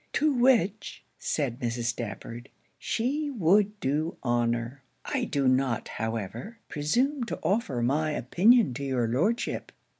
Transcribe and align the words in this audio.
'To 0.13 0.33
which,' 0.33 1.03
said 1.19 1.59
Mrs. 1.59 1.83
Stafford, 1.83 2.49
'she 2.79 3.29
would 3.29 3.79
do 3.79 4.17
honour. 4.23 4.81
I 5.05 5.25
do 5.25 5.47
not, 5.47 5.89
however, 5.89 6.57
presume 6.69 7.23
to 7.25 7.37
offer 7.43 7.83
my 7.83 8.09
opinion 8.13 8.73
to 8.73 8.83
your 8.83 9.07
Lordship. 9.07 9.71